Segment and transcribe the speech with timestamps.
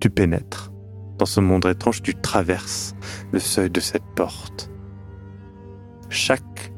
[0.00, 0.72] tu pénètres.
[1.18, 2.94] Dans ce monde étrange, tu traverses
[3.30, 4.70] le seuil de cette porte.
[6.08, 6.72] Chaque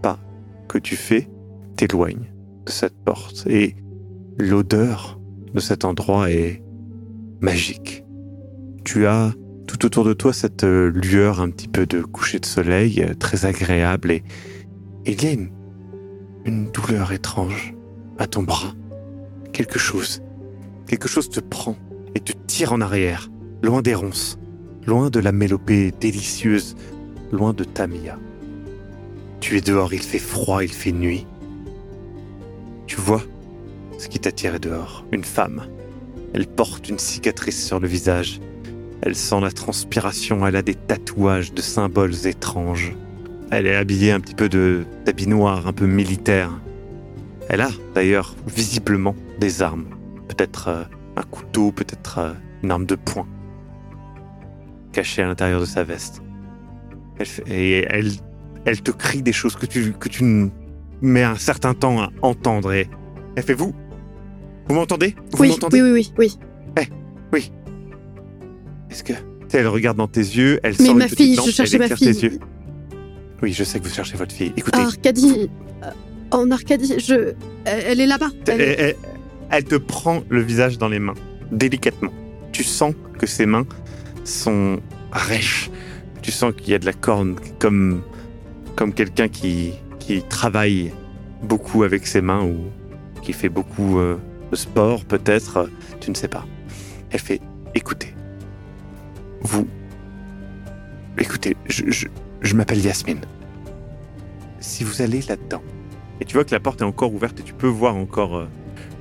[0.00, 0.18] pas
[0.68, 1.28] que tu fais
[1.76, 2.32] t'éloigne
[2.66, 3.76] de cette porte et
[4.38, 5.20] l'odeur
[5.52, 6.62] de cet endroit est
[7.40, 8.04] magique.
[8.84, 9.32] Tu as
[9.66, 14.12] tout autour de toi cette lueur un petit peu de coucher de soleil très agréable
[14.12, 14.22] et
[15.04, 15.36] il y a
[16.44, 17.74] une douleur étrange
[18.18, 18.74] à ton bras.
[19.52, 20.22] Quelque chose,
[20.90, 21.76] quelque chose te prend
[22.16, 23.30] et te tire en arrière,
[23.62, 24.40] loin des ronces,
[24.88, 26.74] loin de la mélopée délicieuse,
[27.30, 28.18] loin de Tamia.
[29.38, 31.28] Tu es dehors, il fait froid, il fait nuit.
[32.88, 33.22] Tu vois
[33.98, 35.62] ce qui t'a tiré dehors, une femme.
[36.34, 38.40] Elle porte une cicatrice sur le visage.
[39.02, 42.96] Elle sent la transpiration, elle a des tatouages de symboles étranges.
[43.52, 46.50] Elle est habillée un petit peu de d'habit noir, un peu militaire.
[47.48, 49.99] Elle a d'ailleurs visiblement des armes.
[50.30, 50.84] Peut-être euh,
[51.16, 53.26] un couteau, peut-être euh, une arme de poing.
[54.92, 56.22] Cachée à l'intérieur de sa veste.
[57.18, 58.12] Elle fait- et elle,
[58.64, 60.50] elle te crie des choses que tu, que tu
[61.02, 62.72] mets un certain temps à entendre.
[62.72, 62.88] Et
[63.36, 63.74] elle fait vous?
[64.68, 65.16] Vous m'entendez?
[65.32, 65.82] Vous Oui, m'entendez?
[65.82, 66.12] oui, oui,
[66.76, 66.88] oui,
[67.32, 67.52] oui.
[68.90, 69.12] Est-ce que.
[69.52, 71.88] Elle regarde dans tes yeux, elle Mais sort ma une fille, je lampe, cherchais elle
[71.90, 72.14] ma fille.
[72.14, 72.38] tes yeux.
[73.42, 74.52] Oui, je sais que vous cherchez votre fille.
[74.56, 75.50] Écoutez, Arcadie.
[75.82, 75.90] euh,
[76.30, 77.34] En Arcadie, je.
[77.64, 78.28] Elle est là-bas.
[78.46, 78.96] elle, Elle- elle-
[79.50, 81.14] elle te prend le visage dans les mains,
[81.50, 82.12] délicatement.
[82.52, 83.66] Tu sens que ses mains
[84.24, 84.80] sont
[85.12, 85.70] rêches.
[86.22, 88.02] Tu sens qu'il y a de la corne, comme,
[88.76, 90.92] comme quelqu'un qui, qui travaille
[91.42, 92.56] beaucoup avec ses mains ou
[93.22, 94.18] qui fait beaucoup euh,
[94.50, 95.68] de sport, peut-être.
[96.00, 96.46] Tu ne sais pas.
[97.10, 97.40] Elle fait
[97.74, 98.14] écoutez,
[99.42, 99.66] vous.
[101.18, 102.06] Écoutez, je, je,
[102.40, 103.20] je m'appelle Yasmine.
[104.60, 105.62] Si vous allez là-dedans,
[106.20, 108.46] et tu vois que la porte est encore ouverte et tu peux voir encore euh,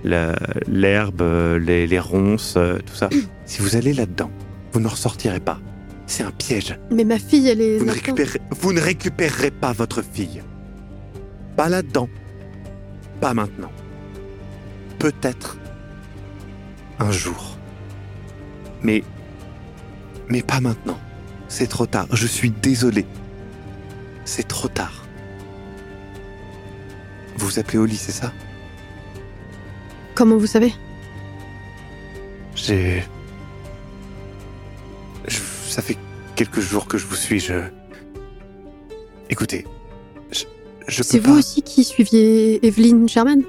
[0.03, 3.09] l'herbe, les, les ronces, euh, tout ça.
[3.45, 4.31] si vous allez là-dedans,
[4.71, 5.59] vous ne ressortirez pas.
[6.07, 6.77] C'est un piège.
[6.91, 7.77] Mais ma fille, elle est.
[7.77, 8.05] Vous ne, là-dedans.
[8.15, 10.41] récupérez, vous ne récupérerez pas votre fille.
[11.55, 12.09] Pas là-dedans.
[13.21, 13.71] Pas maintenant.
[14.97, 15.57] Peut-être
[16.99, 17.57] un jour.
[18.81, 19.03] Mais.
[20.29, 20.97] Mais pas maintenant.
[21.47, 22.07] C'est trop tard.
[22.11, 23.05] Je suis désolé.
[24.25, 25.05] C'est trop tard.
[27.37, 28.31] Vous vous appelez Oli, c'est ça?
[30.19, 30.73] Comment vous savez?
[32.53, 33.01] J'ai.
[35.25, 35.95] Je- Ça fait
[36.35, 37.39] quelques jours que je vous suis.
[37.39, 37.53] Je.
[39.29, 39.65] Écoutez.
[40.33, 40.43] Je,
[40.89, 41.37] je C'est vous pas.
[41.39, 43.43] aussi qui suiviez Evelyne Sherman?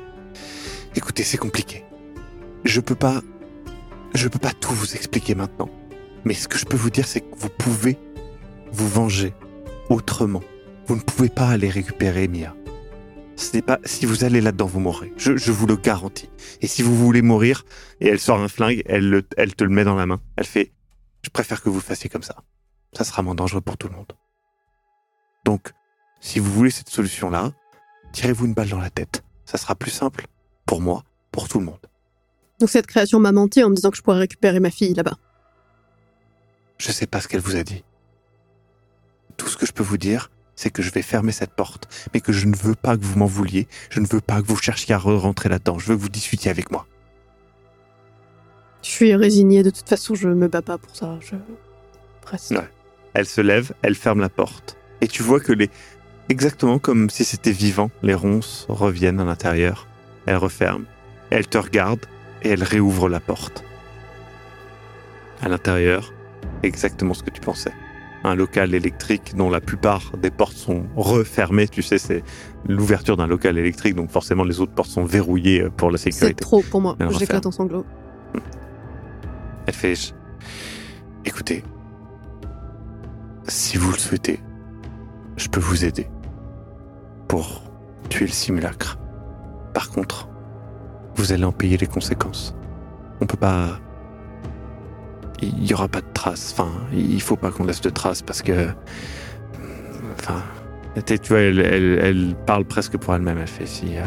[0.94, 1.82] Écoutez, c'est compliqué.
[2.64, 3.20] Je peux pas.
[4.14, 5.70] Je peux pas tout vous expliquer maintenant.
[6.24, 7.98] Mais ce que je peux vous dire, c'est que vous pouvez
[8.70, 9.34] vous venger
[9.88, 10.42] autrement.
[10.86, 12.54] Vous ne pouvez pas aller récupérer Mia.
[13.40, 13.78] Ce n'est pas.
[13.84, 15.14] Si vous allez là-dedans, vous mourrez.
[15.16, 16.28] Je, je vous le garantis.
[16.60, 17.64] Et si vous voulez mourir,
[18.00, 20.20] et elle sort un flingue, elle, le- elle te le met dans la main.
[20.36, 20.72] Elle fait.
[21.22, 22.36] Je préfère que vous le fassiez comme ça.
[22.92, 24.12] Ça sera moins dangereux pour tout le monde.
[25.46, 25.72] Donc,
[26.20, 27.52] si vous voulez cette solution-là,
[28.12, 29.22] tirez-vous une balle dans la tête.
[29.46, 30.26] Ça sera plus simple
[30.66, 31.02] pour moi,
[31.32, 31.80] pour tout le monde.
[32.58, 35.16] Donc cette création m'a menti en me disant que je pourrais récupérer ma fille là-bas.
[36.76, 37.84] Je sais pas ce qu'elle vous a dit.
[39.38, 42.20] Tout ce que je peux vous dire, c'est que je vais fermer cette porte, mais
[42.20, 44.58] que je ne veux pas que vous m'en vouliez, je ne veux pas que vous
[44.58, 46.86] cherchiez à re-rentrer là-dedans, je veux que vous discutiez avec moi.
[48.82, 51.18] Je suis résignée, de toute façon, je me bats pas pour ça.
[51.20, 51.36] Je...
[52.20, 52.50] Presque.
[52.50, 52.68] Ouais.
[53.14, 55.70] Elle se lève, elle ferme la porte, et tu vois que les...
[56.28, 59.86] Exactement comme si c'était vivant, les ronces reviennent à l'intérieur.
[60.26, 60.84] Elle referme,
[61.30, 62.04] elle te regarde,
[62.42, 63.64] et elle réouvre la porte.
[65.40, 66.12] À l'intérieur,
[66.62, 67.72] exactement ce que tu pensais.
[68.22, 71.68] Un local électrique dont la plupart des portes sont refermées.
[71.68, 72.22] Tu sais, c'est
[72.68, 76.10] l'ouverture d'un local électrique, donc forcément les autres portes sont verrouillées euh, pour la C'est
[76.10, 76.42] sécurité.
[76.42, 76.96] trop pour moi.
[77.18, 77.86] J'éclate en sanglots.
[79.66, 79.94] Elle fait
[81.24, 81.62] Écoutez,
[83.46, 84.40] si vous le souhaitez,
[85.36, 86.08] je peux vous aider
[87.28, 87.62] pour
[88.08, 88.98] tuer le simulacre.
[89.74, 90.28] Par contre,
[91.16, 92.54] vous allez en payer les conséquences.
[93.20, 93.78] On peut pas.
[95.42, 96.52] Il y aura pas de traces.
[96.52, 98.68] Enfin, il faut pas qu'on laisse de traces parce que.
[100.18, 100.42] Enfin.
[101.06, 103.38] Tu vois, elle, elle- elle parle presque pour elle-même.
[103.38, 103.96] Elle fait si.
[103.96, 104.02] euh,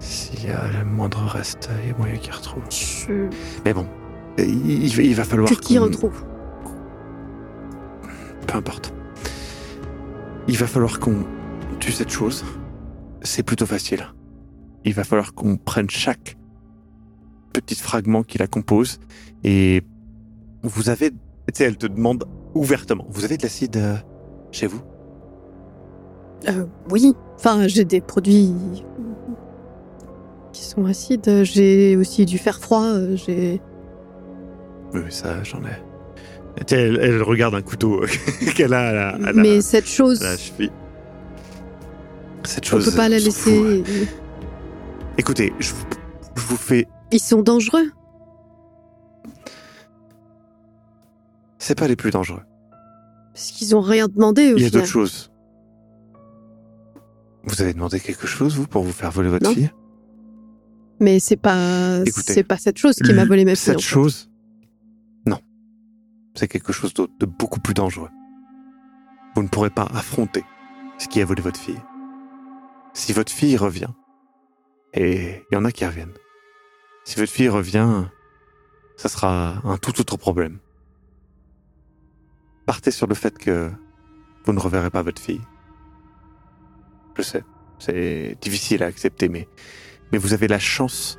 [0.00, 2.62] S'il y a le moindre reste, il y a moyen qu'il retrouve.
[2.70, 3.28] Je...
[3.64, 3.86] Mais bon,
[4.38, 5.48] il, il va- il va falloir.
[5.48, 6.24] Qu'on- retrouve
[8.46, 8.92] Peu importe.
[10.48, 11.24] Il va falloir qu'on
[11.78, 12.44] tue cette chose.
[13.22, 14.06] C'est plutôt facile.
[14.84, 16.36] Il va falloir qu'on prenne chaque
[17.52, 19.00] petit fragment qui la compose
[19.44, 19.82] et
[20.62, 21.10] vous avez.
[21.10, 21.16] Tu
[21.54, 22.24] sais, elle te demande
[22.54, 23.06] ouvertement.
[23.10, 23.94] Vous avez de l'acide euh,
[24.52, 24.80] chez vous?
[26.48, 27.14] Euh, oui.
[27.36, 28.52] Enfin, j'ai des produits
[30.52, 31.44] qui sont acides.
[31.44, 32.84] J'ai aussi du fer froid.
[32.84, 33.60] euh, J'ai
[34.94, 35.82] Oui, ça, j'en ai.
[36.72, 38.00] Elle, elle regarde un couteau
[38.56, 40.36] qu'elle a à la, à la- Mais cette chose, à la.
[42.44, 42.90] Cette on chose.
[42.90, 43.84] peut pas la laisser.
[45.18, 45.84] Écoutez, je vous,
[46.36, 46.86] je vous fais.
[47.12, 47.90] Ils sont dangereux.
[51.58, 52.42] C'est pas les plus dangereux.
[53.32, 55.30] Parce qu'ils ont rien demandé au Il y a d'autres choses.
[57.44, 59.54] Vous avez demandé quelque chose, vous, pour vous faire voler votre Non.
[59.54, 59.70] fille?
[61.00, 63.72] Mais c'est pas, c'est pas cette chose qui m'a volé ma fille.
[63.72, 64.28] Cette chose.
[65.26, 65.38] Non.
[66.34, 68.10] C'est quelque chose d'autre, de beaucoup plus dangereux.
[69.36, 70.44] Vous ne pourrez pas affronter
[70.98, 71.80] ce qui a volé votre fille.
[72.94, 73.90] Si votre fille revient,
[74.92, 76.14] et il y en a qui reviennent,
[77.04, 78.06] si votre fille revient,
[78.96, 80.58] ça sera un tout autre problème.
[82.68, 83.70] Partez sur le fait que
[84.44, 85.40] vous ne reverrez pas votre fille.
[87.16, 87.42] Je sais,
[87.78, 89.48] c'est difficile à accepter, mais,
[90.12, 91.18] mais vous avez la chance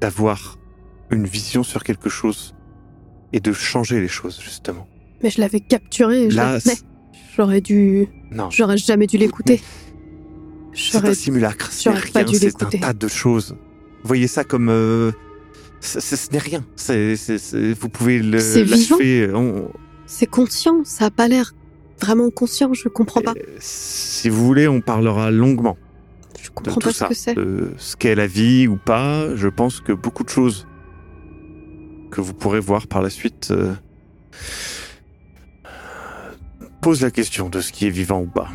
[0.00, 0.58] d'avoir
[1.10, 2.56] une vision sur quelque chose
[3.32, 4.88] et de changer les choses, justement.
[5.22, 6.28] Mais je l'avais capturé.
[6.28, 6.82] Je Là, c'est-
[7.36, 9.62] J'aurais dû, non, j'aurais jamais dû l'écouter.
[10.72, 12.80] c'est un simulacre, j'aurais pas dû c'est un l'écouter.
[12.80, 13.56] tas de choses.
[14.02, 14.70] Voyez ça comme...
[14.70, 15.12] euh,
[15.80, 16.64] ce n'est rien.
[17.80, 18.96] Vous pouvez le C'est vivant.
[19.38, 19.70] on-
[20.06, 21.52] C'est conscient, ça a pas l'air
[22.00, 23.32] vraiment conscient, je comprends pas.
[23.36, 25.76] euh, si vous voulez, on parlera longuement
[26.40, 27.34] Je de comprends tout pas ce que c'est.
[27.34, 29.34] de ce qu'est la vie ou pas.
[29.34, 30.66] Je pense que beaucoup de choses
[32.10, 33.72] que vous pourrez voir par la suite euh,
[36.82, 38.48] posent la question de ce qui est vivant ou pas.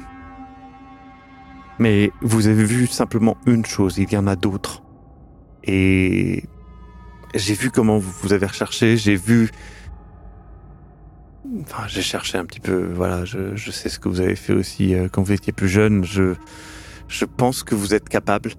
[1.80, 4.84] Mais vous avez vu simplement une chose, il y en a d'autres.
[5.64, 6.44] Et
[7.36, 9.50] j'ai vu comment vous vous avez recherché, j'ai vu...
[11.62, 14.54] Enfin, j'ai cherché un petit peu, voilà, je, je sais ce que vous avez fait
[14.54, 16.04] aussi euh, quand vous étiez plus jeune.
[16.04, 16.36] Je,
[17.08, 18.52] je pense que vous êtes capable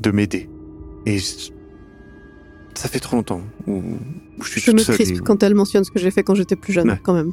[0.00, 0.48] de m'aider.
[1.06, 1.50] Et je-
[2.74, 3.82] ça fait trop longtemps où,
[4.38, 4.94] où je suis Je toute me seule.
[4.96, 7.00] crispe et- quand elle mentionne ce que j'ai fait quand j'étais plus jeune, Ouais.
[7.02, 7.32] quand même.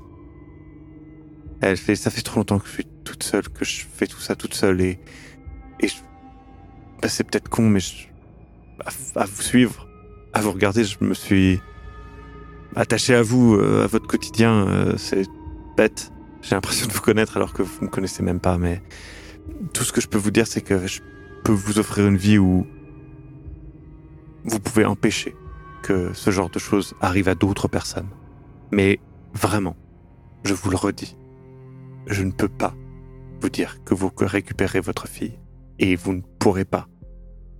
[1.61, 4.19] Elle fait, ça fait trop longtemps que je suis toute seule, que je fais tout
[4.19, 4.99] ça toute seule et,
[5.79, 5.95] et je-
[7.01, 8.07] bah, c'est peut-être con, mais je-
[8.85, 9.87] à, à vous suivre,
[10.33, 11.59] à vous regarder, je me suis
[12.75, 14.68] attaché à vous, euh, à votre quotidien.
[14.68, 15.27] euh, c'est
[15.77, 16.12] bête.
[16.42, 18.81] J'ai l'impression de vous connaître alors que vous me connaissez même pas, mais
[19.74, 21.01] tout ce que je peux vous dire, c'est que je
[21.44, 22.66] peux vous offrir une vie où
[24.45, 25.36] vous pouvez empêcher
[25.81, 28.10] que ce genre de choses arrive à d'autres personnes.
[28.71, 29.00] Mais
[29.33, 29.75] vraiment,
[30.44, 31.18] je vous le redis,
[32.07, 32.74] je ne peux pas
[33.42, 35.39] vous dire que vous récupérez votre fille
[35.80, 36.88] et vous ne pourrez pas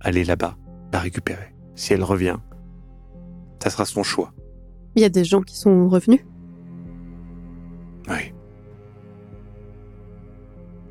[0.00, 0.56] aller là-bas
[0.92, 1.54] la récupérer.
[1.74, 2.36] Si elle revient,
[3.62, 4.32] ça sera son choix.
[4.96, 6.20] Il y a des gens qui sont revenus.
[8.08, 8.32] Oui.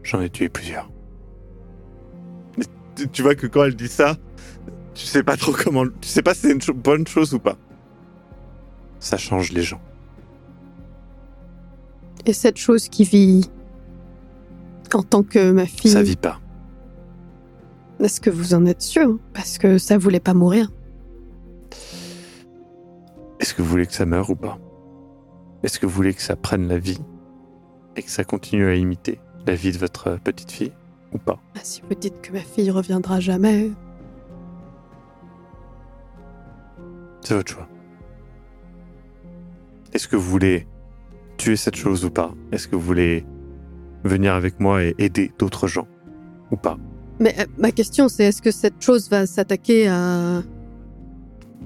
[0.03, 0.89] J'en ai tué plusieurs.
[2.95, 4.15] Tu- Tu vois que quand elle dit ça,
[4.93, 5.85] tu sais pas trop comment.
[6.01, 7.57] Tu sais pas si c'est une bonne chose ou pas.
[8.99, 9.81] Ça change les gens.
[12.25, 13.49] Et cette chose qui vit
[14.93, 16.39] en tant que ma fille, Ça vit pas.
[17.99, 19.17] est-ce que vous en êtes sûr?
[19.33, 20.69] Parce que ça voulait pas mourir.
[23.59, 24.57] Que vous voulez que ça meure ou pas?
[25.63, 27.01] Est-ce que vous voulez que ça prenne la vie
[27.97, 30.71] et que ça continue à imiter la vie de votre petite fille
[31.11, 31.41] ou pas?
[31.55, 33.71] Ah, si vous dites que ma fille reviendra jamais,
[37.19, 37.67] C'est votre choix.
[39.91, 40.65] Est-ce que vous voulez
[41.35, 42.31] tuer cette chose ou pas?
[42.53, 43.25] Est-ce que vous voulez
[44.05, 45.89] venir avec moi et aider d'autres gens
[46.49, 46.77] ou pas?
[47.19, 50.43] Mais euh, ma question, c'est est-ce que cette chose va s'attaquer à.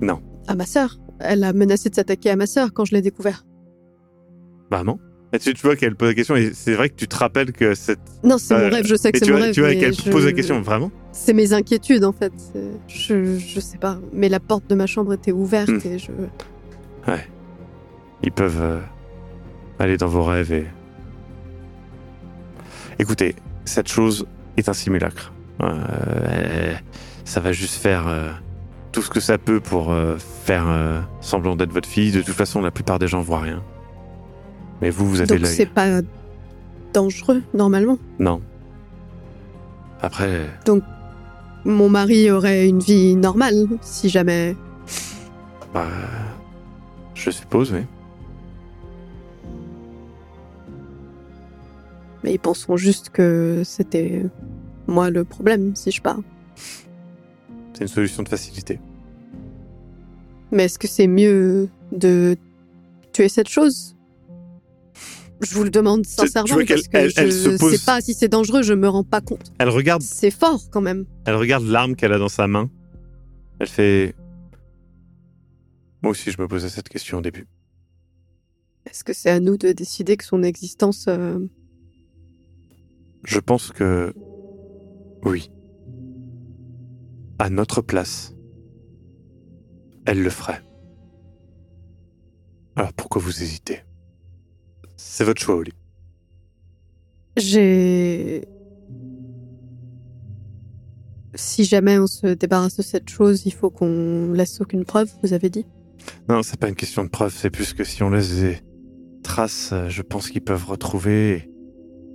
[0.02, 0.24] Non.
[0.48, 0.98] À ma sœur?
[1.24, 3.46] Elle a menacé de s'attaquer à ma sœur quand je l'ai découvert.
[4.72, 5.00] Vraiment
[5.36, 7.54] et tu, tu vois qu'elle pose la question et c'est vrai que tu te rappelles
[7.54, 7.98] que cette...
[8.24, 9.54] Non, c'est Euh, mon rêve, je sais que c'est tu mon vois, rêve.
[9.56, 12.32] tu vois qu'elle je- pose la question vraiment C'est mes inquiétudes, en fait.
[12.38, 13.98] C'est- Je, je sais pas.
[14.14, 15.80] Mais la porte de ma chambre était ouverte Hmm.
[15.86, 16.12] et je.
[18.22, 18.80] Ils peuvent euh,
[19.80, 20.66] aller dans vos rêves et...
[23.00, 24.28] Écoutez, cette chose
[24.58, 25.34] est un simulacre.
[25.62, 26.74] Euh,
[27.26, 28.30] ça va juste faire euh,
[28.94, 32.12] tout ce que ça peut pour euh, faire euh, semblant d'être votre fille.
[32.12, 33.62] De toute façon, la plupart des gens voient rien.
[34.82, 36.02] Mais vous, vous avez Donc c'est pas
[36.94, 37.98] dangereux, normalement.
[38.20, 38.42] Non.
[40.02, 40.48] Après,
[41.66, 44.56] Mon mari aurait une vie normale, si jamais.
[45.74, 45.88] bah,
[47.16, 47.82] je suppose, oui.
[52.24, 54.26] Mais ils penseront juste que c'était
[54.88, 56.20] moi le problème, si je pars.
[57.74, 58.80] C'est une solution de facilité.
[60.52, 62.36] Mais est-ce que c'est mieux de
[63.12, 63.96] tuer cette chose?
[65.42, 68.28] Je vous le demande sincèrement tu que elle- je se pose- sais pas si c'est
[68.30, 69.52] dangereux, je me rends pas compte.
[69.58, 71.06] Elle regarde C'est fort quand même.
[71.26, 72.70] Elle regarde l'arme qu'elle a dans sa main.
[73.60, 74.16] Elle fait.
[76.02, 77.48] Moi aussi, je me posais cette question au début.
[78.90, 81.06] Est-ce que c'est à nous de décider que son existence...
[81.08, 81.40] euh,
[83.24, 84.14] Je pense que...
[85.24, 85.50] Oui.
[87.40, 88.34] À notre place,
[90.06, 90.62] elle le ferait.
[92.76, 93.80] Alors pourquoi vous hésitez?
[94.96, 95.74] C'est votre choix, Oli.
[97.38, 98.48] J'ai...
[101.36, 105.34] Si jamais on se débarrasse de cette chose, il faut qu'on laisse aucune preuve, vous
[105.34, 105.66] avez dit?
[106.30, 108.58] Non, c'est pas une question de preuve, c'est plus que si on laisse des
[109.24, 111.50] traces, euh, je pense qu'ils peuvent retrouver.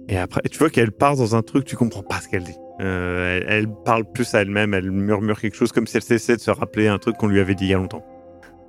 [0.08, 2.28] Et, et après, et tu vois qu'elle part dans un truc, tu comprends pas ce
[2.28, 2.56] qu'elle dit.
[2.80, 6.36] Euh, elle, elle parle plus à elle-même, elle murmure quelque chose comme si elle cessait
[6.36, 8.04] de se rappeler un truc qu'on lui avait dit il y a longtemps.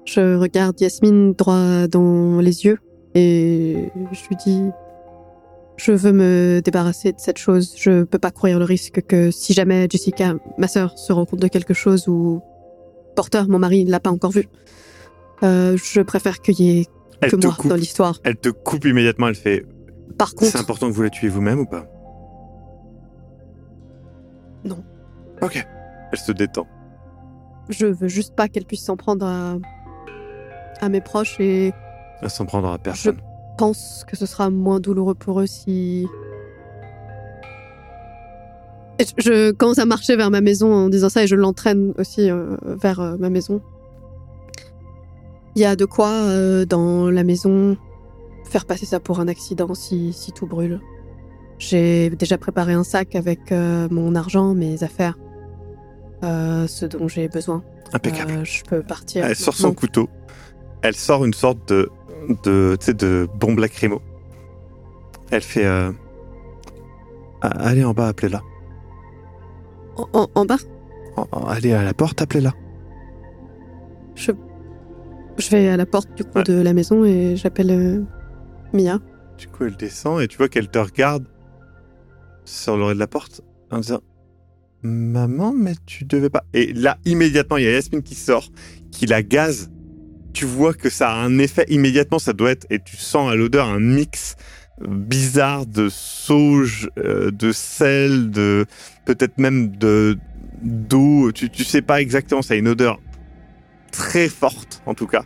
[0.05, 2.79] Je regarde Yasmine droit dans les yeux
[3.13, 4.63] et je lui dis
[5.77, 7.75] Je veux me débarrasser de cette chose.
[7.77, 11.41] Je peux pas courir le risque que si jamais Jessica, ma sœur, se rend compte
[11.41, 12.41] de quelque chose ou
[13.15, 14.45] Porter, mon mari, ne l'a pas encore vu.
[15.43, 16.85] Euh, je préfère qu'il y ait
[17.21, 18.19] Elle que moi coupe, dans l'histoire.
[18.23, 19.65] elle te coupe immédiatement, elle fait
[20.17, 21.85] Par C'est contre, important que vous la tuiez vous-même ou pas?
[24.63, 24.83] Non.
[25.41, 25.65] Ok.
[26.11, 26.67] Elle se détend.
[27.69, 29.55] je veux juste pas qu'elle puisse s'en prendre à,
[30.81, 31.71] à mes proches et
[32.21, 33.17] Elle s'en prendra à personne.
[33.57, 36.07] pense que ce sera moins douloureux pour eux si.
[38.97, 41.93] Et je- Je commence à marcher vers ma maison en disant ça et je l'entraîne
[41.97, 43.61] aussi euh, vers euh, ma maison.
[45.55, 47.77] Il y a de quoi euh, dans la maison
[48.45, 50.79] faire passer ça pour un accident si, si tout brûle.
[51.59, 55.17] J'ai déjà préparé un sac avec euh, mon argent, mes affaires,
[56.23, 57.63] euh, ce dont j'ai besoin.
[57.93, 58.31] Impeccable.
[58.31, 59.25] Euh, je peux partir.
[59.25, 60.09] Elle sort son couteau.
[60.81, 61.89] Elle sort une sorte de,
[62.45, 64.01] de, tu sais, de bombe lacrymo.
[65.31, 65.67] Elle fait.
[67.41, 68.41] Allez en bas, appelez-la.
[69.97, 70.57] En, en- en bas?
[71.17, 72.53] En- Allez à la porte, appelez-la.
[74.15, 74.31] Je,
[75.37, 76.43] je vais à la porte du coup Ouais.
[76.43, 78.05] de la maison et j'appelle
[78.73, 78.99] Mia.
[79.37, 81.25] Du coup, elle descend et tu vois qu'elle te regarde
[82.49, 83.41] sur l'oreille de la porte
[83.71, 84.01] en disant
[84.81, 86.45] Maman, mais tu devais pas.
[86.53, 88.49] Et là, immédiatement, il y a Yasmine qui sort,
[88.91, 89.69] qui la gaze.
[90.31, 93.35] Tu vois que ça a un effet immédiatement, ça doit être, et tu sens à
[93.35, 94.35] l'odeur un mix
[94.87, 98.65] bizarre de sauge, euh, de sel, de
[99.05, 100.17] peut-être même de
[100.61, 101.31] d'eau.
[101.31, 102.99] Tu, tu sais pas exactement, ça a une odeur
[103.91, 105.23] très forte en tout cas.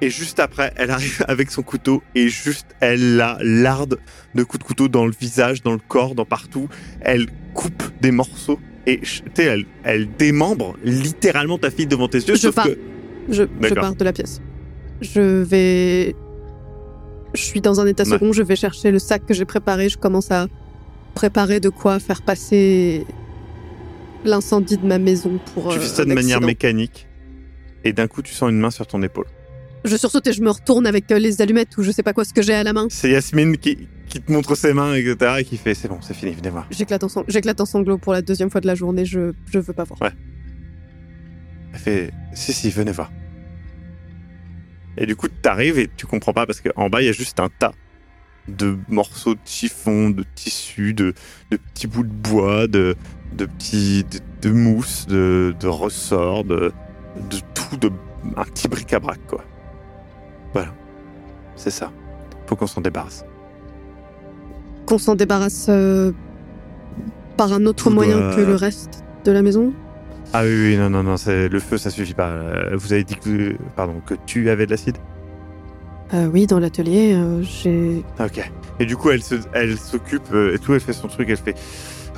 [0.00, 3.98] Et juste après, elle arrive avec son couteau et juste elle la larde
[4.34, 6.68] de coups de couteau dans le visage, dans le corps, dans partout.
[7.00, 12.18] Elle coupe des morceaux et tu sais, elle, elle démembre littéralement ta fille devant tes
[12.18, 12.34] yeux.
[12.36, 12.66] Je sauf pars.
[12.66, 12.78] que
[13.28, 14.40] Je, je pars de la pièce.
[15.00, 16.14] Je vais.
[17.34, 18.10] Je suis dans un état Ouais.
[18.10, 20.46] second, je vais chercher le sac que j'ai préparé, je commence à
[21.14, 23.04] préparer de quoi faire passer
[24.24, 25.68] l'incendie de ma maison pour.
[25.70, 27.06] tu euh, fais ça de manière mécanique
[27.84, 29.26] et d'un coup tu sens une main sur ton épaule.
[29.84, 32.24] Je sursaute et je me retourne avec euh, les allumettes ou je sais pas quoi
[32.24, 32.88] ce que j'ai à la main.
[32.90, 35.36] C'est Yasmine qui, qui te montre ses mains, etc.
[35.38, 36.66] et qui fait c'est bon, c'est fini, venez voir.
[36.70, 37.24] J'éclate en, sang-
[37.64, 39.98] sanglots pour la deuxième fois de la journée, je, je veux pas voir.
[41.72, 43.12] Elle fait si, si, venez voir.
[44.96, 47.38] Et du coup, t'arrives et tu comprends pas parce qu'en bas, il y a juste
[47.38, 47.72] un tas
[48.48, 51.14] de morceaux de chiffon, de tissu, de,
[51.50, 52.96] de petits bouts de bois, de,
[53.34, 54.18] de petits de,
[54.48, 56.72] de mousse, de, de ressorts, de,
[57.30, 57.92] de tout, de
[58.36, 59.44] un petit bric-à-brac, quoi.
[60.52, 60.68] Voilà.
[61.56, 61.90] C'est ça.
[62.46, 63.24] Faut qu'on s'en débarrasse.
[64.86, 66.12] Qu'on s'en débarrasse euh,
[67.36, 69.72] par un autre moyen doit- que le reste de la maison?
[70.32, 72.28] Ah oui, oui, non, non, non, c'est, le feu, ça suffit pas.
[72.28, 74.98] Euh, Vous avez dit que, pardon, que tu avais de l'acide?
[76.14, 78.02] Euh, oui, dans l'atelier, euh, j'ai.
[78.20, 78.50] Ok.
[78.80, 79.22] Et du coup, elle
[79.76, 81.54] s'occupe et tout, elle fait son truc, elle fait.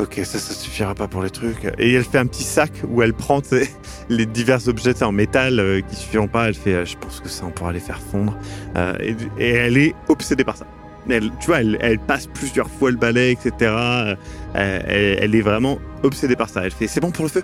[0.01, 1.71] Ok, ça, ça suffira pas pour les trucs.
[1.79, 3.43] Et elle fait un petit sac où elle prend
[4.09, 6.49] les divers objets en métal euh, qui suffiront pas.
[6.49, 8.35] Elle fait, euh, je pense que ça, on pourra les faire fondre.
[8.77, 10.67] Euh, et, et elle est obsédée par ça.
[11.09, 13.53] Elle, tu vois, elle, elle passe plusieurs fois le balai, etc.
[13.61, 14.15] Euh,
[14.55, 16.65] elle, elle est vraiment obsédée par ça.
[16.65, 17.43] Elle fait, c'est bon pour le feu?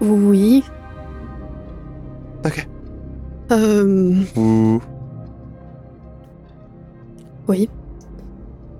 [0.00, 0.64] Oui.
[2.46, 2.66] Ok.
[3.50, 4.80] Euh, Ou
[7.48, 7.68] oui.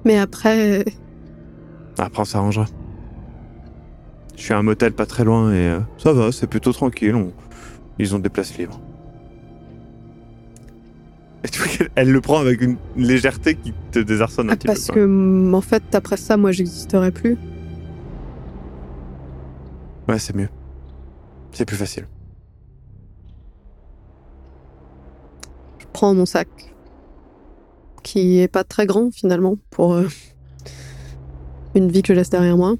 [0.05, 0.85] Mais après,
[2.05, 2.67] après, on s'arrangera.
[4.37, 7.15] Je suis à un motel pas très loin et euh, ça va, c'est plutôt tranquille.
[7.15, 7.33] on-
[7.99, 8.79] Ils ont des places libres.
[11.45, 14.57] Et tu vois qu'elle elle le prend avec une légèreté qui te désarçonne un ah,
[14.57, 14.95] petit parce peu.
[14.95, 17.39] que, en fait, après ça, moi, j'existerai plus.
[20.09, 20.49] Ouais, c'est mieux.
[21.53, 22.07] C'est plus facile.
[25.79, 26.49] Je prends mon sac,
[28.03, 30.07] qui est pas très grand finalement pour euh,
[31.77, 32.77] une vie que je laisse derrière moi.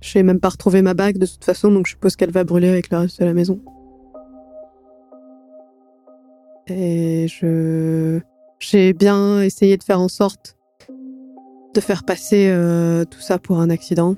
[0.00, 2.44] Je j'ai même pas retrouvé ma bague de toute façon, donc je suppose qu'elle va
[2.44, 3.60] brûler avec le reste de la maison.
[6.66, 8.20] Et je.
[8.58, 10.56] J'ai bien essayé de faire en sorte
[11.74, 14.14] de faire passer euh, tout ça pour un accident.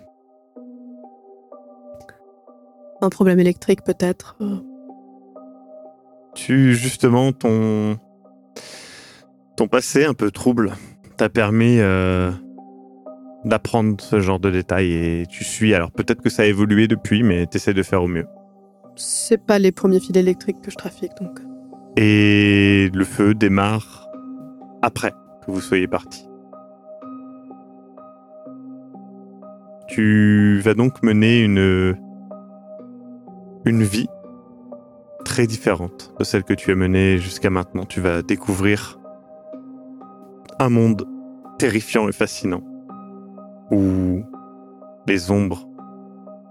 [3.01, 4.37] Un problème électrique peut-être.
[6.35, 7.99] Tu, justement, ton.
[9.57, 10.73] Ton passé un peu trouble
[11.17, 12.31] t'a permis euh,
[13.45, 15.75] d'apprendre ce genre de détails et tu suis.
[15.75, 18.27] Alors peut-être que ça a évolué depuis, mais t'essaies de faire au mieux.
[18.97, 21.39] C'est pas les premiers fils électriques que je trafique donc.
[21.97, 24.09] Et le feu démarre
[24.83, 25.13] après
[25.45, 26.27] que vous soyez parti.
[29.89, 31.97] Tu vas donc mener une
[33.65, 34.09] une vie
[35.25, 37.85] très différente de celle que tu as menée jusqu'à maintenant.
[37.85, 38.99] Tu vas découvrir
[40.59, 41.07] un monde
[41.59, 42.63] terrifiant et fascinant
[43.71, 44.23] où
[45.07, 45.69] les ombres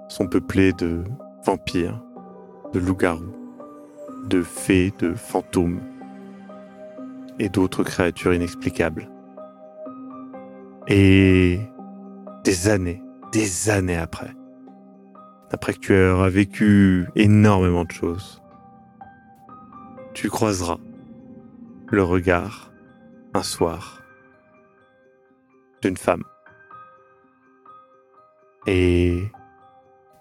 [0.10, 1.04] sont peuplées de
[1.46, 2.04] vampires,
[2.74, 3.34] de loups-garous,
[4.28, 5.80] de fées, de fantômes
[7.40, 9.10] et d'autres créatures inexplicables.
[10.88, 11.60] Et
[12.44, 14.36] des années, des années après,
[15.52, 18.42] après que tu auras vécu énormément de choses,
[20.14, 20.78] tu croiseras
[21.88, 22.73] le regard
[23.34, 24.02] un soir
[25.82, 26.24] d'une femme.
[28.68, 29.24] Et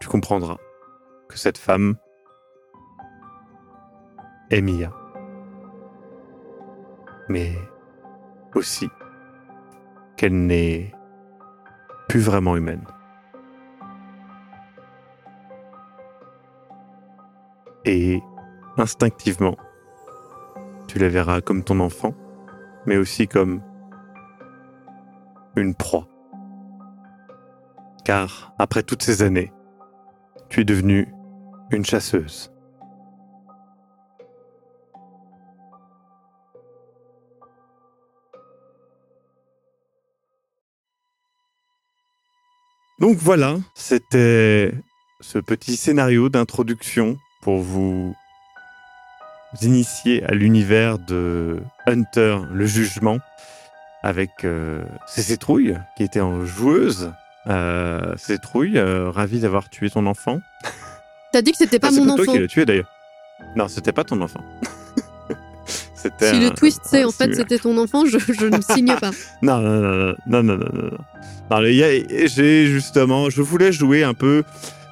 [0.00, 0.56] tu comprendras
[1.28, 1.96] que cette femme
[4.50, 4.92] est Mia.
[7.28, 7.52] Mais
[8.54, 8.88] aussi
[10.16, 10.92] qu'elle n'est
[12.08, 12.84] plus vraiment humaine.
[17.84, 18.20] Et
[18.76, 19.56] instinctivement,
[20.86, 22.14] tu la verras comme ton enfant,
[22.86, 23.62] mais aussi comme
[25.56, 26.08] une proie.
[28.04, 29.52] Car après toutes ces années,
[30.48, 31.08] tu es devenue
[31.70, 32.52] une chasseuse.
[43.02, 44.72] Donc voilà, c'était
[45.20, 48.14] ce petit scénario d'introduction pour vous
[49.60, 53.18] initier à l'univers de Hunter, le jugement,
[54.02, 57.12] avec euh, ses cétrouilles, qui était en joueuse.
[57.48, 60.40] Euh, cétrouille, euh, ravie d'avoir tué ton enfant.
[61.32, 62.16] T'as dit que c'était pas ah, mon enfant.
[62.18, 62.90] C'est toi qui l'as tué d'ailleurs.
[63.56, 64.40] Non, c'était pas ton enfant.
[65.94, 66.40] si un...
[66.40, 69.10] le twist c'est en fait c'était ton enfant, je, je ne signe pas.
[69.42, 70.98] non, non, non, non, non, non, non, non.
[71.50, 74.44] non j'ai justement, je voulais jouer un peu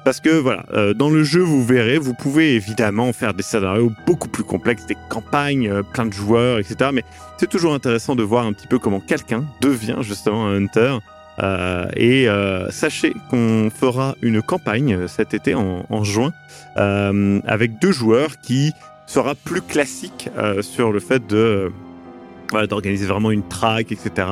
[0.03, 3.91] parce que voilà, euh, dans le jeu, vous verrez, vous pouvez évidemment faire des scénarios
[4.05, 6.91] beaucoup plus complexes, des campagnes, euh, plein de joueurs, etc.
[6.93, 7.03] Mais
[7.37, 10.97] c'est toujours intéressant de voir un petit peu comment quelqu'un devient justement un hunter.
[11.41, 16.33] Euh, et euh, sachez qu'on fera une campagne euh, cet été en, en juin
[16.75, 18.71] avec deux joueurs qui
[19.05, 20.29] sera plus classique
[20.61, 21.71] sur le fait de
[22.69, 24.27] d'organiser vraiment une track, etc.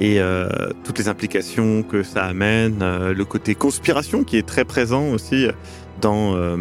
[0.00, 0.48] Et euh,
[0.84, 5.46] toutes les implications que ça amène, euh, le côté conspiration qui est très présent aussi
[6.00, 6.56] dans euh,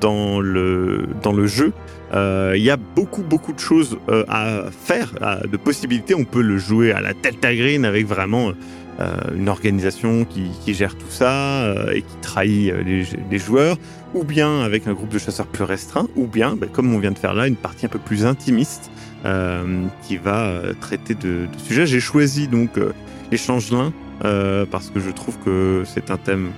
[0.00, 1.72] dans le dans le jeu.
[2.14, 5.12] Euh, Il y a beaucoup beaucoup de choses euh, à faire,
[5.50, 6.14] de possibilités.
[6.14, 8.52] On peut le jouer à la Delta Green avec vraiment
[9.00, 13.38] euh, une organisation qui, qui gère tout ça euh, et qui trahit euh, les, les
[13.38, 13.76] joueurs,
[14.14, 17.12] ou bien avec un groupe de chasseurs plus restreint, ou bien, bah, comme on vient
[17.12, 18.90] de faire là, une partie un peu plus intimiste
[19.24, 21.86] euh, qui va euh, traiter de, de sujets.
[21.86, 22.92] J'ai choisi donc euh,
[23.30, 23.92] les changelins
[24.24, 26.50] euh, parce que je trouve que c'est un thème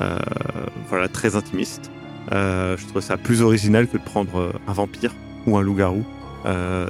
[0.00, 0.18] euh,
[0.88, 1.90] voilà très intimiste.
[2.32, 5.14] Euh, je trouve ça plus original que de prendre un vampire
[5.46, 6.04] ou un loup-garou.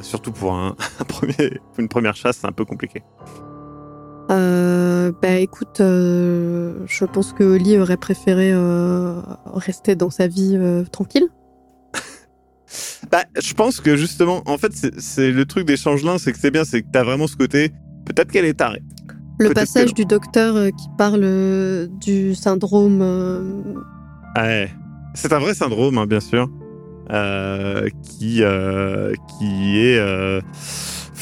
[0.02, 0.74] Surtout pour un
[1.08, 3.02] premier, une première chasse, c'est un peu compliqué.
[4.32, 9.20] Euh, bah écoute, euh, je pense que Oli aurait préféré euh,
[9.52, 10.58] rester dans sa vie
[10.90, 11.28] tranquille.
[13.10, 16.50] Bah, je pense que justement, en fait, c'est- le truc des changelins, c'est que c'est
[16.50, 17.70] bien, c'est que t'as vraiment ce côté.
[18.06, 18.82] Peut-être qu'elle est tarée.
[19.38, 23.02] Le passage du docteur qui parle du syndrome.
[24.36, 24.70] Ouais.
[25.14, 26.48] C'est un vrai syndrome, hein, bien sûr,
[28.02, 28.42] qui,
[29.38, 30.40] qui est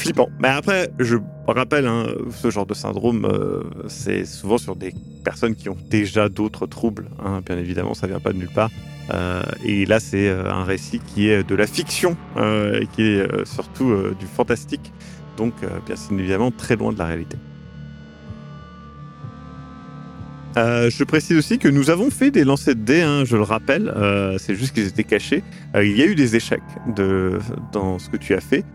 [0.01, 0.29] flippant.
[0.39, 5.55] Mais après, je rappelle, hein, ce genre de syndrome, euh, c'est souvent sur des personnes
[5.55, 7.07] qui ont déjà d'autres troubles.
[7.23, 8.71] hein, bien évidemment, ça vient pas de nulle part.
[9.13, 13.45] Euh, et là, c'est euh, un récit qui est de la fiction, et qui est
[13.45, 14.91] surtout du fantastique.
[15.37, 15.53] Donc,
[15.85, 17.37] bien évidemment, très loin de la réalité.
[20.55, 23.93] Je précise aussi que nous avons fait des lancers de dés, hein, je le rappelle,
[24.37, 25.43] c'est juste qu'ils étaient cachés.
[25.75, 26.61] Il y a eu des échecs
[27.71, 28.65] dans ce que tu as fait,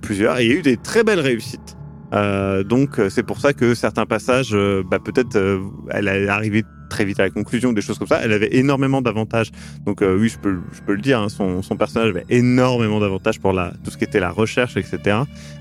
[0.00, 1.76] plusieurs, et il y a eu des très belles réussites.
[2.12, 6.28] Euh, donc euh, c'est pour ça que certains passages, euh, bah, peut-être euh, elle est
[6.28, 8.20] arrivée très vite à la conclusion, des choses comme ça.
[8.22, 9.50] Elle avait énormément d'avantages.
[9.86, 12.98] Donc euh, oui, je peux, je peux le dire, hein, son, son personnage avait énormément
[12.98, 15.18] d'avantages pour la, tout ce qui était la recherche, etc.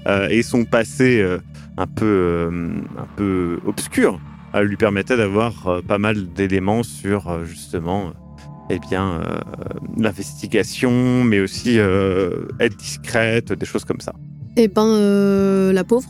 [0.08, 1.38] Euh, et son passé euh,
[1.78, 4.20] un peu, euh, un peu obscur
[4.56, 8.12] euh, lui permettait d'avoir euh, pas mal d'éléments sur euh, justement, euh,
[8.70, 9.40] eh bien, euh,
[9.98, 14.14] l'investigation, mais aussi euh, être discrète, des choses comme ça.
[14.58, 16.08] Eh ben, euh, la pauvre.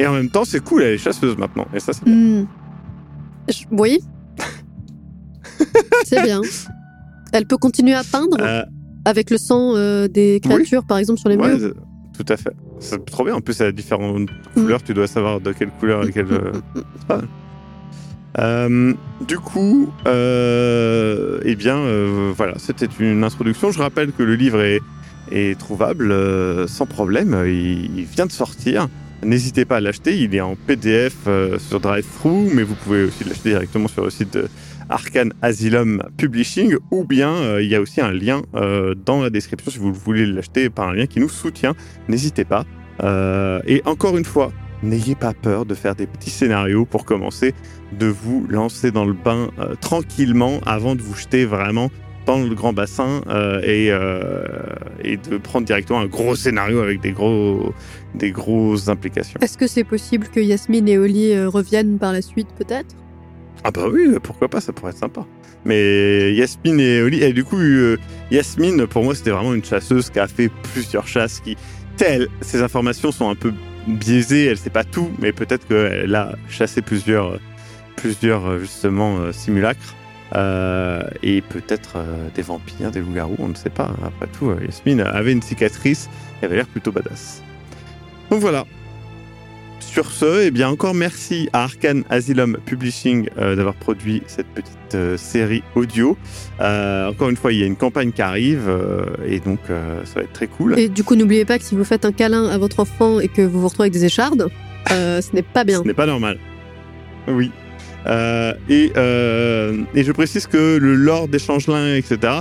[0.00, 1.66] Et en même temps, c'est cool, elle est chasseuse maintenant.
[1.74, 2.14] Et ça, c'est bien.
[2.14, 2.46] Hmm.
[3.48, 3.98] Je- Oui.
[6.04, 6.40] c'est bien.
[7.32, 8.38] Elle peut continuer à peindre
[9.04, 9.74] avec le sang
[10.08, 11.74] des créatures, par exemple, sur les ouais, murs.
[12.16, 12.52] tout à fait.
[12.78, 13.34] C'est trop bien.
[13.34, 14.82] En plus, elle a différentes couleurs.
[14.82, 16.26] Tu dois savoir de quelle couleur et quelle.
[17.08, 17.26] mal.
[18.38, 23.72] Euh, du coup, euh, eh bien, euh, voilà, c'était une introduction.
[23.72, 27.36] Je rappelle que le livre est, trouvable euh, sans problème.
[27.46, 28.88] Il, vient de sortir.
[29.24, 30.16] N'hésitez pas à l'acheter.
[30.18, 34.32] Il est en PDF sur DriveThru, mais vous pouvez aussi l'acheter directement sur le site
[34.32, 34.48] de
[34.88, 38.42] Arcane Asylum Publishing, ou bien il y a aussi un lien
[39.04, 41.74] dans la description si vous voulez l'acheter par un lien qui nous soutient.
[42.06, 42.64] N'hésitez pas.
[43.66, 47.54] Et encore une fois, n'ayez pas peur de faire des petits scénarios pour commencer,
[47.92, 51.90] de vous lancer dans le bain euh, tranquillement avant de vous jeter vraiment
[52.26, 54.44] dans le grand bassin euh, et, euh,
[55.02, 57.72] et de prendre directement un gros scénario avec des gros
[58.14, 59.40] des grosses implications.
[59.40, 62.94] Est-ce que c'est possible que Yasmine et Oli reviennent par la suite, peut-être?
[63.64, 65.26] Ah bah oui, pourquoi pas, ça pourrait être sympa.
[65.64, 67.58] Mais Yasmine et Oli, et du coup,
[68.30, 71.56] Yasmine, pour moi, c'était vraiment une chasseuse qui a fait plusieurs chasses, qui,
[71.96, 73.52] telle, ces informations sont un peu
[73.88, 77.38] biaisées, elle sait pas tout, mais peut-être qu'elle a chassé plusieurs,
[77.96, 79.94] plusieurs justement, euh, simulacres.
[80.34, 83.90] Euh, et peut-être euh, des vampires, des loups-garous, on ne sait pas.
[84.04, 86.10] Après tout, Yasmine avait une cicatrice
[86.42, 87.42] et avait l'air plutôt badass.
[88.30, 88.66] Donc voilà,
[89.98, 94.94] sur ce, eh bien encore merci à Arcane Asylum Publishing euh, d'avoir produit cette petite
[94.94, 96.16] euh, série audio.
[96.60, 98.70] Euh, encore une fois, il y a une campagne qui arrive
[99.26, 100.78] et donc ça va être très cool.
[100.78, 103.26] Et du coup, n'oubliez pas que si vous faites un câlin à votre enfant et
[103.26, 104.48] que vous vous retrouvez avec des échardes,
[104.88, 105.82] ce n'est pas bien.
[105.82, 106.38] Ce n'est pas normal.
[107.26, 107.50] Oui.
[108.68, 112.34] Et, et je précise que le lore des changelins, etc.,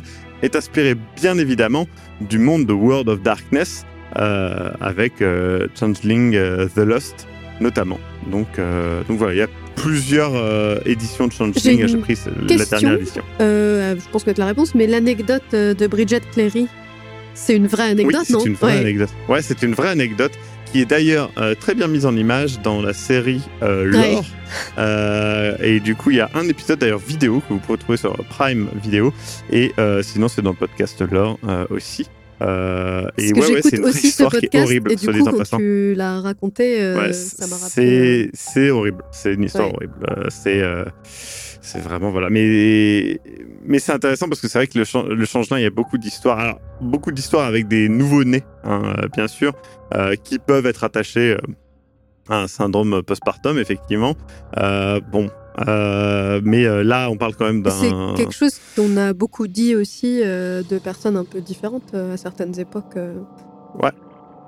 [0.43, 1.88] est inspiré bien évidemment
[2.22, 3.84] du monde de World of Darkness
[4.15, 7.28] euh, avec euh, Changeling euh, The Lost
[7.60, 8.00] notamment.
[8.32, 11.88] Donc, euh, donc voilà, il y a plusieurs euh, éditions de Changeling.
[11.88, 12.17] J'ai pris
[12.50, 13.24] la dernière édition.
[13.41, 16.67] Euh, je pense que c'est la réponse, mais l'anecdote de Bridget Cleary,
[17.34, 18.39] c'est une vraie anecdote, oui, non?
[18.39, 18.80] c'est une vraie Ouais.
[18.80, 19.10] anecdote.
[19.30, 20.32] Ouais, c'est une vraie anecdote
[20.72, 23.86] qui est d'ailleurs très bien mise en image dans la série Ouais.
[23.86, 24.26] Lore.
[25.63, 28.13] Et du coup, il y a un épisode d'ailleurs vidéo que vous pouvez trouver sur
[28.30, 29.13] Prime Vidéo.
[29.52, 31.39] Et sinon, c'est dans le podcast Lore
[31.70, 32.08] aussi.
[32.41, 35.04] Euh, et que ouais, ouais, c'est une aussi ce histoire qui est horrible, et du
[35.04, 35.58] soit dit coup en quand passant.
[35.58, 38.30] tu l'as raconté, euh, Ouais, ça m'a rappelé.
[38.34, 39.04] c'est horrible.
[39.12, 39.93] C'est une histoire horrible.
[40.10, 40.86] Euh, c'est euh,
[41.62, 42.30] c'est vraiment voilà.
[42.30, 43.19] Mais
[43.65, 45.71] mais c'est intéressant parce que c'est vrai que le, chan- le changelin, il y a
[45.71, 46.39] beaucoup d'histoires.
[46.39, 49.54] Alors beaucoup d'histoires avec des nouveaux nés, hein, euh, bien sûr,
[49.95, 51.38] euh, qui peuvent être attachés euh,
[52.30, 54.15] à un syndrome postpartum, effectivement.
[54.58, 55.30] Euh, bon.
[55.67, 58.13] Euh, mais euh, là, on parle quand même Et C'est d'un.
[58.15, 62.60] quelque chose qu'on a beaucoup dit aussi euh, de personnes un peu différentes à certaines
[62.60, 62.96] époques.
[62.98, 63.15] euh.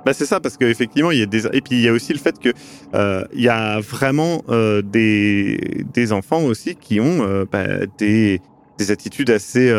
[0.05, 2.13] Bah c'est ça parce qu'effectivement il y a des et puis il y a aussi
[2.13, 2.53] le fait que
[2.95, 7.65] euh, il y a vraiment euh, des des enfants aussi qui ont euh, bah,
[7.97, 8.39] des
[8.77, 9.69] des attitudes assez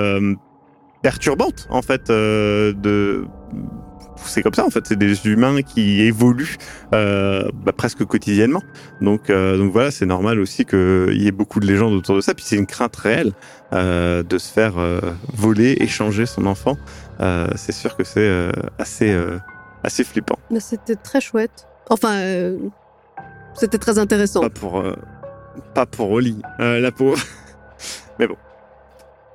[1.02, 3.24] perturbantes en fait de
[4.24, 6.56] c'est comme ça en fait c'est des humains qui évoluent
[6.94, 8.62] euh, bah, presque quotidiennement
[9.00, 12.20] donc euh, donc voilà c'est normal aussi qu'il y ait beaucoup de légendes autour de
[12.20, 13.32] ça puis c'est une crainte réelle
[13.72, 14.74] euh, de se faire
[15.34, 16.76] voler échanger son enfant
[17.56, 19.14] c'est sûr que c'est assez
[19.82, 20.38] assez flippant.
[20.50, 21.66] Mais c'était très chouette.
[21.90, 22.14] Enfin,
[23.54, 24.40] c'était très intéressant.
[24.40, 24.82] Pas pour,
[25.74, 27.18] pas pour Oli, la pauvre.
[28.18, 28.36] Mais bon.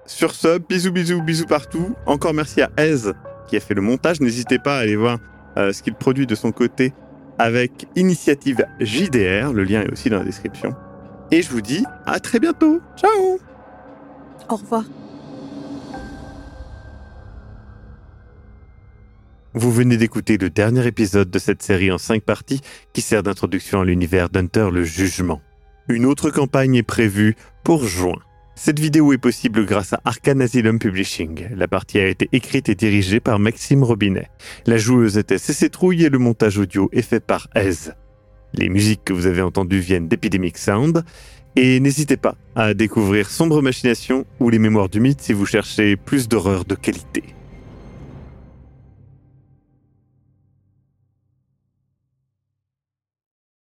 [0.08, 1.96] Sur ce, bisous, bisous, bisous partout.
[2.06, 3.12] Encore merci à Ez
[3.48, 4.22] qui a fait le montage.
[4.22, 5.20] N'hésitez pas à aller voir
[5.58, 6.94] euh, ce qu'il produit de son côté
[7.38, 9.54] avec Initiative JDR.
[9.54, 10.76] Le lien est aussi dans la description.
[11.32, 12.82] Et je vous dis à très bientôt.
[12.98, 13.40] Ciao
[14.50, 14.84] Au revoir.
[19.58, 22.60] Vous venez d'écouter le dernier épisode de cette série en cinq parties
[22.92, 25.42] qui sert d'introduction à l'univers d'Hunter le Jugement.
[25.88, 28.18] Une autre campagne est prévue pour juin.
[28.58, 31.50] Cette vidéo est possible grâce à Arcane Asylum Publishing.
[31.56, 34.30] La partie a été écrite et dirigée par Maxime Robinet.
[34.66, 37.92] La joueuse était CC Trouille et le montage audio est fait par Ez.
[38.54, 41.04] Les musiques que vous avez entendues viennent d'Epidemic Sound.
[41.58, 45.98] Et n'hésitez pas à découvrir Sombre Machination ou Les Mémoires du Mythe si vous cherchez
[45.98, 47.35] plus d'horreur de qualité.